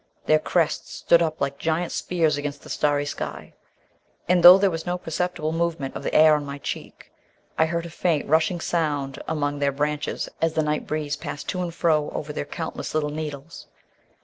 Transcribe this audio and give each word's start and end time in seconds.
Their 0.25 0.39
crests 0.39 0.89
stood 0.95 1.21
up 1.21 1.39
like 1.39 1.59
giant 1.59 1.91
spears 1.91 2.35
against 2.35 2.63
the 2.63 2.71
starry 2.71 3.05
sky; 3.05 3.53
and 4.27 4.41
though 4.41 4.57
there 4.57 4.71
was 4.71 4.87
no 4.87 4.97
perceptible 4.97 5.51
movement 5.51 5.95
of 5.95 6.01
the 6.01 6.11
air 6.15 6.33
on 6.33 6.43
my 6.43 6.57
cheek 6.57 7.11
I 7.55 7.67
heard 7.67 7.85
a 7.85 7.89
faint, 7.91 8.27
rushing 8.27 8.61
sound 8.61 9.21
among 9.27 9.59
their 9.59 9.71
branches 9.71 10.27
as 10.41 10.53
the 10.53 10.63
night 10.63 10.87
breeze 10.87 11.15
passed 11.15 11.47
to 11.49 11.61
and 11.61 11.71
fro 11.71 12.09
over 12.15 12.33
their 12.33 12.45
countless 12.45 12.95
little 12.95 13.11
needles. 13.11 13.67